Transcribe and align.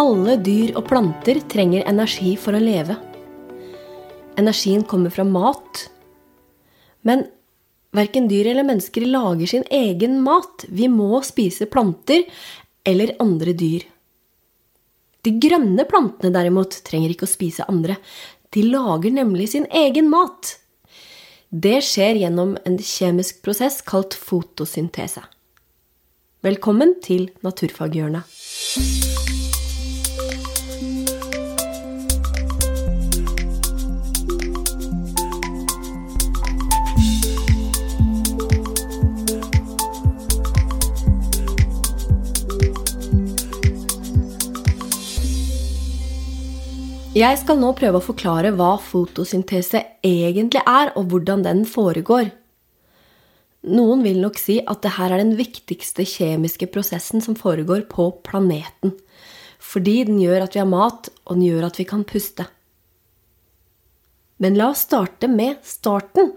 Alle 0.00 0.38
dyr 0.40 0.70
og 0.78 0.86
planter 0.88 1.42
trenger 1.52 1.84
energi 1.84 2.30
for 2.40 2.56
å 2.56 2.60
leve. 2.62 2.94
Energien 4.40 4.86
kommer 4.88 5.12
fra 5.12 5.26
mat. 5.28 5.82
Men 7.04 7.26
verken 7.92 8.24
dyr 8.30 8.48
eller 8.54 8.64
mennesker 8.64 9.04
lager 9.04 9.50
sin 9.50 9.66
egen 9.68 10.22
mat. 10.24 10.64
Vi 10.72 10.88
må 10.88 11.20
spise 11.28 11.68
planter 11.68 12.24
eller 12.88 13.12
andre 13.20 13.52
dyr. 13.52 13.84
De 15.22 15.36
grønne 15.36 15.84
plantene 15.84 16.32
derimot 16.32 16.80
trenger 16.88 17.12
ikke 17.12 17.28
å 17.28 17.34
spise 17.34 17.68
andre. 17.68 17.98
De 18.48 18.64
lager 18.64 19.12
nemlig 19.12 19.52
sin 19.52 19.68
egen 19.68 20.08
mat. 20.08 20.56
Det 21.52 21.82
skjer 21.84 22.24
gjennom 22.24 22.56
en 22.64 22.80
kjemisk 22.80 23.44
prosess 23.44 23.82
kalt 23.84 24.16
fotosyntese. 24.16 25.20
Velkommen 26.42 26.96
til 27.04 27.28
Naturfaghjørnet. 27.44 29.11
Jeg 47.12 47.36
skal 47.42 47.58
nå 47.60 47.74
prøve 47.76 47.98
å 48.00 48.04
forklare 48.06 48.54
hva 48.56 48.78
fotosyntese 48.80 49.82
egentlig 50.00 50.62
er, 50.64 50.94
og 50.96 51.10
hvordan 51.12 51.42
den 51.44 51.58
foregår. 51.68 52.30
Noen 53.68 54.00
vil 54.00 54.16
nok 54.22 54.40
si 54.40 54.56
at 54.64 54.80
dette 54.80 55.04
er 55.04 55.20
den 55.20 55.34
viktigste 55.36 56.06
kjemiske 56.08 56.70
prosessen 56.72 57.20
som 57.20 57.36
foregår 57.36 57.84
på 57.90 58.06
planeten. 58.24 58.94
Fordi 59.60 59.98
den 60.08 60.22
gjør 60.22 60.46
at 60.46 60.56
vi 60.56 60.62
har 60.62 60.70
mat, 60.72 61.12
og 61.28 61.36
den 61.36 61.44
gjør 61.50 61.68
at 61.68 61.82
vi 61.82 61.86
kan 61.92 62.06
puste. 62.08 62.48
Men 64.40 64.56
la 64.56 64.70
oss 64.72 64.86
starte 64.88 65.28
med 65.28 65.60
starten. 65.68 66.32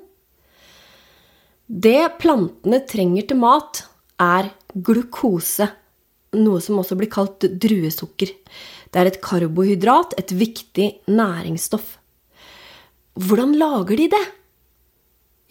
Det 1.71 2.19
plantene 2.19 2.83
trenger 2.83 3.31
til 3.31 3.39
mat, 3.39 3.85
er 4.19 4.51
glukose, 4.75 5.71
noe 6.37 6.61
som 6.63 6.79
også 6.81 6.97
blir 6.99 7.11
kalt 7.11 7.45
druesukker. 7.45 8.31
Det 8.91 9.01
er 9.01 9.09
et 9.09 9.21
karbohydrat, 9.23 10.15
et 10.19 10.31
viktig 10.35 10.89
næringsstoff. 11.11 11.97
Hvordan 13.15 13.55
lager 13.59 13.95
de 13.99 14.09
det? 14.11 14.25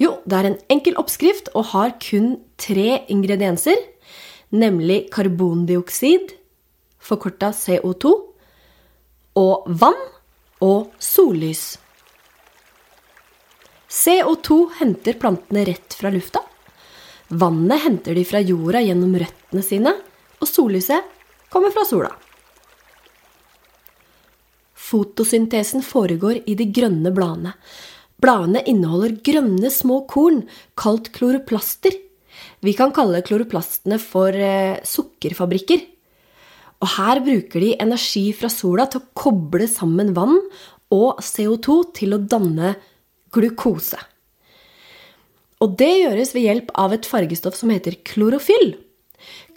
Jo, 0.00 0.16
det 0.26 0.38
er 0.38 0.48
en 0.48 0.58
enkel 0.74 0.96
oppskrift 1.00 1.52
og 1.54 1.70
har 1.70 1.94
kun 2.02 2.34
tre 2.60 3.04
ingredienser, 3.12 3.78
nemlig 4.54 5.04
karbondioksid, 5.14 6.34
forkorta 6.98 7.52
CO2, 7.54 8.12
og 9.38 9.68
vann 9.80 10.02
og 10.64 10.92
sollys. 11.02 11.74
CO2 13.94 14.58
henter 14.80 15.16
plantene 15.20 15.62
rett 15.68 15.94
fra 15.94 16.10
lufta. 16.10 16.42
Vannet 17.30 17.84
henter 17.86 18.16
de 18.18 18.24
fra 18.26 18.42
jorda 18.42 18.82
gjennom 18.82 19.14
røttene 19.20 19.62
sine, 19.64 19.94
og 20.40 20.48
sollyset 20.48 21.10
kommer 21.52 21.74
fra 21.74 21.84
sola. 21.88 22.12
Fotosyntesen 24.84 25.82
foregår 25.84 26.42
i 26.50 26.56
de 26.58 26.66
grønne 26.74 27.12
bladene. 27.14 27.54
Bladene 28.20 28.62
inneholder 28.68 29.16
grønne 29.26 29.70
små 29.72 30.02
korn, 30.10 30.44
kalt 30.78 31.10
kloroplaster. 31.14 31.96
Vi 32.64 32.74
kan 32.76 32.92
kalle 32.94 33.22
kloroplastene 33.24 33.98
for 34.02 34.34
eh, 34.34 34.80
sukkerfabrikker. 34.84 35.82
Og 36.84 36.90
her 36.98 37.20
bruker 37.24 37.62
de 37.62 37.74
energi 37.80 38.26
fra 38.36 38.50
sola 38.52 38.86
til 38.90 39.00
å 39.00 39.12
koble 39.16 39.68
sammen 39.70 40.12
vann 40.16 40.36
og 40.92 41.22
CO2 41.24 41.78
til 41.96 42.16
å 42.16 42.20
danne 42.20 42.74
glukose. 43.34 43.98
Og 45.64 45.78
det 45.80 45.92
gjøres 46.02 46.34
ved 46.36 46.44
hjelp 46.44 46.74
av 46.76 46.92
et 46.92 47.06
fargestoff 47.08 47.56
som 47.56 47.72
heter 47.72 47.96
klorofyll. 48.04 48.74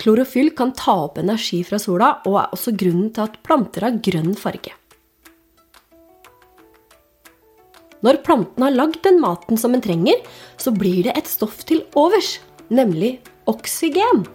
Klorofyll 0.02 0.52
kan 0.58 0.74
ta 0.78 0.96
opp 1.08 1.18
energi 1.22 1.64
fra 1.68 1.80
sola, 1.82 2.18
og 2.30 2.42
er 2.42 2.54
også 2.56 2.76
grunnen 2.78 3.10
til 3.16 3.26
at 3.26 3.40
planter 3.46 3.88
har 3.88 4.02
grønn 4.04 4.36
farge. 4.38 4.76
Når 8.06 8.22
planten 8.26 8.62
har 8.62 8.76
lagd 8.76 9.02
den 9.06 9.18
maten 9.24 9.58
som 9.58 9.74
en 9.74 9.82
trenger, 9.82 10.22
så 10.62 10.72
blir 10.74 11.08
det 11.08 11.18
et 11.18 11.30
stoff 11.30 11.64
til 11.66 11.82
overs, 11.98 12.38
nemlig 12.70 13.18
oksygen. 13.50 14.26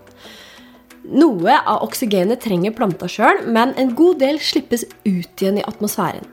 Noe 1.03 1.56
av 1.59 1.82
oksygenet 1.87 2.43
trenger 2.43 2.75
planta 2.75 3.09
sjøl, 3.10 3.44
men 3.50 3.75
en 3.78 3.94
god 3.99 4.20
del 4.22 4.38
slippes 4.43 4.84
ut 5.06 5.43
igjen 5.43 5.59
i 5.62 5.66
atmosfæren. 5.66 6.26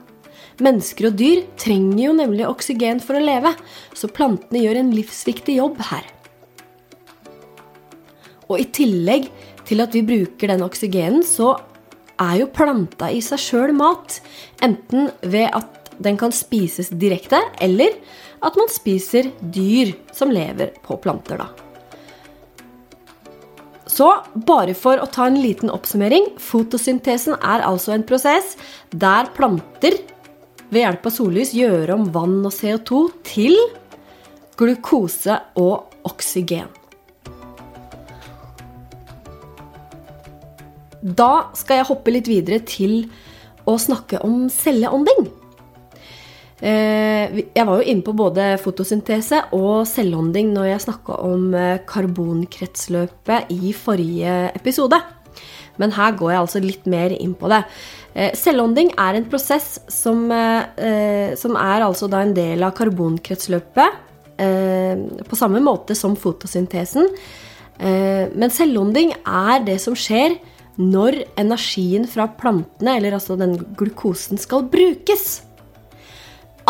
Mennesker 0.60 1.08
og 1.08 1.16
dyr 1.16 1.42
trenger 1.58 2.02
jo 2.04 2.14
nemlig 2.18 2.46
oksygen 2.46 3.00
for 3.02 3.16
å 3.16 3.24
leve, 3.24 3.54
så 3.96 4.10
plantene 4.12 4.60
gjør 4.62 4.82
en 4.82 4.92
livsviktig 4.94 5.56
jobb 5.56 5.80
her. 5.88 6.04
Og 8.50 8.58
i 8.58 8.68
tillegg 8.74 9.28
til 9.68 9.82
at 9.84 9.94
vi 9.94 10.02
bruker 10.06 10.50
den 10.50 10.64
oksygenen, 10.66 11.22
så 11.26 11.54
er 12.20 12.42
jo 12.42 12.50
planta 12.52 13.08
i 13.14 13.22
seg 13.24 13.40
sjøl 13.40 13.74
mat. 13.76 14.18
Enten 14.64 15.08
ved 15.22 15.48
at 15.56 15.92
den 16.00 16.18
kan 16.20 16.32
spises 16.34 16.90
direkte, 16.90 17.40
eller 17.60 17.96
at 18.44 18.56
man 18.56 18.70
spiser 18.72 19.30
dyr 19.40 19.92
som 20.16 20.32
lever 20.32 20.72
på 20.84 20.96
planter, 21.00 21.40
da. 21.40 21.50
Så 23.90 24.06
bare 24.46 24.72
for 24.78 25.00
å 25.02 25.08
ta 25.10 25.26
en 25.28 25.40
liten 25.42 25.72
oppsummering. 25.72 26.30
Fotosyntesen 26.40 27.34
er 27.36 27.66
altså 27.66 27.92
en 27.96 28.06
prosess 28.06 28.54
der 28.94 29.28
planter 29.36 29.98
ved 30.70 30.84
hjelp 30.84 31.08
av 31.10 31.16
sollys 31.16 31.54
gjør 31.58 31.96
om 31.96 32.06
vann 32.14 32.38
og 32.44 32.54
CO2 32.54 33.02
til 33.26 33.58
glukose 34.60 35.40
og 35.58 36.06
oksygen. 36.06 36.79
Da 41.00 41.50
skal 41.56 41.80
jeg 41.80 41.88
hoppe 41.88 42.12
litt 42.12 42.28
videre 42.28 42.60
til 42.68 43.04
å 43.68 43.76
snakke 43.80 44.20
om 44.26 44.48
celleånding. 44.52 45.30
Eh, 46.60 47.40
jeg 47.56 47.64
var 47.64 47.80
jo 47.80 47.88
inne 47.88 48.04
på 48.04 48.12
både 48.16 48.50
fotosyntese 48.60 49.46
og 49.56 49.86
selvånding 49.88 50.50
når 50.52 50.66
jeg 50.74 50.84
snakka 50.84 51.16
om 51.24 51.54
eh, 51.56 51.80
karbonkretsløpet 51.88 53.54
i 53.54 53.72
forrige 53.76 54.34
episode. 54.58 54.98
Men 55.80 55.94
her 55.96 56.12
går 56.18 56.34
jeg 56.34 56.42
altså 56.42 56.60
litt 56.60 56.84
mer 56.90 57.14
inn 57.16 57.32
på 57.38 57.48
det. 57.48 57.62
Eh, 58.12 58.36
selvånding 58.36 58.92
er 59.00 59.16
en 59.16 59.28
prosess 59.32 59.78
som, 59.88 60.28
som 61.40 61.56
er 61.56 61.86
altså 61.86 62.10
en 62.12 62.36
del 62.36 62.66
av 62.66 62.76
karbonkretsløpet 62.76 64.06
på 64.40 65.36
samme 65.36 65.60
måte 65.60 65.92
som 65.92 66.14
fotosyntesen. 66.16 67.10
Men 67.76 68.52
selvånding 68.52 69.12
er 69.20 69.60
det 69.66 69.76
som 69.84 69.92
skjer 69.96 70.38
når 70.80 71.22
energien 71.40 72.06
fra 72.08 72.26
plantene, 72.40 72.96
eller 72.96 73.18
altså 73.18 73.36
den 73.38 73.58
glukosen, 73.78 74.40
skal 74.40 74.68
brukes 74.72 75.42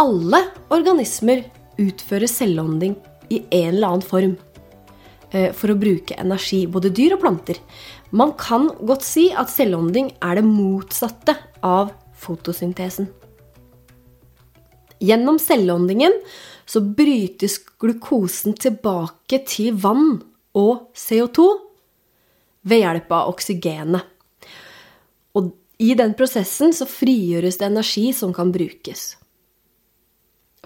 alle 0.01 0.41
organismer 0.73 1.45
utfører 1.81 2.31
selvånding 2.31 2.97
i 3.31 3.43
en 3.45 3.75
eller 3.75 3.89
annen 3.93 4.07
form 4.07 4.35
eh, 5.31 5.51
for 5.57 5.73
å 5.73 5.79
bruke 5.79 6.17
energi, 6.19 6.65
både 6.67 6.93
dyr 6.95 7.17
og 7.17 7.23
planter. 7.25 7.61
Man 8.11 8.35
kan 8.41 8.69
godt 8.81 9.07
si 9.07 9.29
at 9.31 9.53
selvånding 9.53 10.15
er 10.19 10.41
det 10.41 10.47
motsatte 10.47 11.37
av 11.67 11.93
fotosyntesen. 12.21 13.09
Gjennom 15.01 15.39
selvåndingen 15.41 16.19
så 16.69 16.83
brytes 16.85 17.57
glukosen 17.81 18.57
tilbake 18.61 19.41
til 19.49 19.79
vann 19.81 20.19
og 20.59 20.91
CO2 20.99 21.47
ved 22.67 22.83
hjelp 22.83 23.13
av 23.15 23.31
oksygenet. 23.33 24.05
Og 25.37 25.53
i 25.81 25.95
den 25.97 26.13
prosessen 26.19 26.75
så 26.77 26.89
frigjøres 26.89 27.61
det 27.61 27.71
energi 27.71 28.11
som 28.17 28.35
kan 28.37 28.53
brukes. 28.53 29.15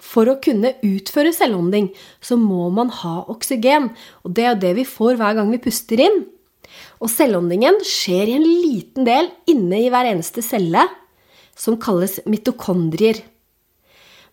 For 0.03 0.27
å 0.27 0.39
kunne 0.43 0.73
utføre 0.83 1.31
selvånding 1.33 1.87
så 2.23 2.35
må 2.39 2.67
man 2.73 2.91
ha 3.01 3.21
oksygen, 3.31 3.93
og 4.27 4.35
det 4.35 4.47
er 4.49 4.57
det 4.59 4.73
vi 4.81 4.87
får 4.87 5.15
hver 5.19 5.37
gang 5.37 5.53
vi 5.53 5.61
puster 5.63 6.01
inn. 6.03 6.25
Og 6.99 7.11
selvåndingen 7.11 7.79
skjer 7.87 8.31
i 8.31 8.35
en 8.35 8.45
liten 8.45 9.07
del 9.07 9.29
inne 9.51 9.79
i 9.85 9.89
hver 9.93 10.09
eneste 10.11 10.43
celle, 10.43 10.83
som 11.55 11.79
kalles 11.79 12.19
mitokondrier. 12.27 13.21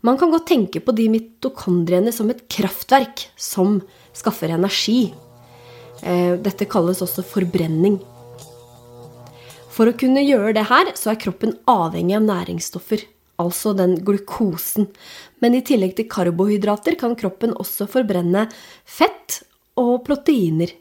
Man 0.03 0.19
kan 0.19 0.32
godt 0.35 0.49
tenke 0.50 0.82
på 0.82 0.94
de 0.99 1.06
mitokondriene 1.12 2.11
som 2.14 2.31
et 2.32 2.43
kraftverk 2.50 3.29
som 3.38 3.79
skaffer 4.19 4.50
energi. 4.50 5.12
Eh, 6.02 6.34
dette 6.43 6.66
kalles 6.70 7.02
også 7.04 7.25
forbrenning. 7.26 8.00
For 9.72 9.88
å 9.88 9.96
kunne 9.96 10.25
gjøre 10.25 10.52
det 10.58 10.69
her, 10.69 10.93
så 10.99 11.12
er 11.12 11.20
kroppen 11.22 11.56
avhengig 11.70 12.19
av 12.19 12.26
næringsstoffer 12.26 13.06
altså 13.43 13.72
den 13.76 13.96
glukosen. 14.04 14.88
Men 15.43 15.56
i 15.56 15.62
tillegg 15.66 15.96
til 15.99 16.08
karbohydrater 16.10 16.99
kan 17.00 17.16
kroppen 17.19 17.54
også 17.60 17.88
forbrenne 17.90 18.46
fett 18.84 19.43
og 19.81 20.02
proteiner. 20.06 20.72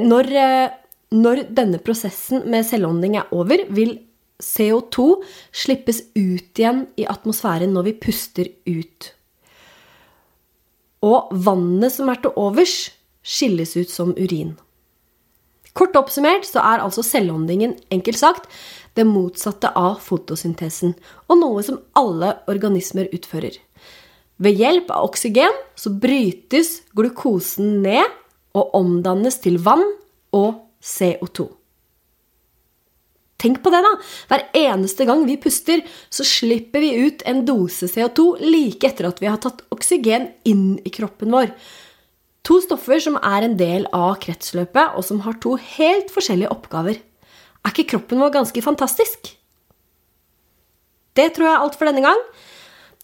Når, 0.00 0.32
eh, 0.34 0.70
når 1.14 1.44
denne 1.54 1.78
prosessen 1.78 2.48
med 2.50 2.66
selvånding 2.66 3.16
er 3.20 3.30
over, 3.30 3.64
vil 3.70 4.00
CO2 4.42 5.22
slippes 5.52 6.02
ut 6.16 6.58
igjen 6.58 6.88
i 6.98 7.06
atmosfæren 7.06 7.72
når 7.72 7.84
vi 7.84 7.98
puster 8.02 8.50
ut. 8.66 9.12
Og 11.04 11.30
vannet 11.30 11.92
som 11.92 12.08
er 12.08 12.16
til 12.16 12.34
overs, 12.40 12.90
skilles 13.24 13.76
ut 13.76 13.90
som 13.90 14.12
urin. 14.16 14.54
Kort 15.74 15.96
oppsummert 15.98 16.46
så 16.46 16.62
er 16.62 16.84
altså 16.84 17.02
selvåndingen 17.02 17.74
enkelt 17.90 18.20
sagt 18.20 18.50
det 18.94 19.06
motsatte 19.08 19.72
av 19.74 19.98
fotosyntesen, 20.04 20.94
og 21.26 21.40
noe 21.40 21.64
som 21.66 21.80
alle 21.98 22.36
organismer 22.50 23.10
utfører. 23.16 23.56
Ved 24.38 24.60
hjelp 24.60 24.92
av 24.94 25.08
oksygen 25.08 25.58
så 25.78 25.90
brytes 25.90 26.76
glukosen 26.94 27.80
ned 27.82 28.06
og 28.54 28.74
omdannes 28.78 29.40
til 29.42 29.58
vann 29.62 29.82
og 30.34 30.62
CO2. 30.78 31.48
Tenk 33.44 33.58
på 33.64 33.70
det, 33.74 33.82
da! 33.84 33.92
Hver 34.30 34.44
eneste 34.56 35.04
gang 35.08 35.24
vi 35.28 35.36
puster, 35.42 35.82
så 36.08 36.24
slipper 36.24 36.80
vi 36.80 36.94
ut 37.04 37.24
en 37.28 37.42
dose 37.44 37.90
CO2 37.90 38.28
like 38.46 38.88
etter 38.88 39.10
at 39.10 39.18
vi 39.20 39.28
har 39.28 39.42
tatt 39.42 39.66
oksygen 39.74 40.30
inn 40.48 40.78
i 40.80 40.92
kroppen 40.94 41.34
vår. 41.34 41.50
To 42.44 42.58
stoffer 42.60 43.00
som 43.00 43.16
er 43.24 43.46
en 43.46 43.56
del 43.56 43.86
av 43.96 44.18
kretsløpet, 44.20 44.98
og 44.98 45.06
som 45.06 45.22
har 45.24 45.38
to 45.40 45.54
helt 45.56 46.12
forskjellige 46.12 46.52
oppgaver. 46.52 47.00
Er 47.64 47.72
ikke 47.72 47.88
kroppen 47.94 48.20
vår 48.20 48.34
ganske 48.34 48.64
fantastisk? 48.64 49.32
Det 51.16 51.30
tror 51.32 51.48
jeg 51.48 51.54
er 51.54 51.64
alt 51.64 51.78
for 51.78 51.88
denne 51.88 52.04
gang. 52.04 52.20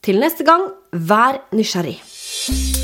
Til 0.04 0.20
neste 0.20 0.44
gang, 0.44 0.68
vær 0.92 1.40
nysgjerrig. 1.56 2.79